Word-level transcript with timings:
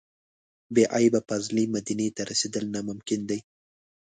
بې 0.73 0.83
عیبه 0.95 1.19
فاضلې 1.27 1.63
مدینې 1.75 2.07
ته 2.15 2.21
رسېدل 2.31 2.63
ناممکن 2.73 3.21
دي. 3.29 3.39